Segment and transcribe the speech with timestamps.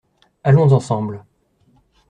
[0.43, 1.23] Allons ensemble.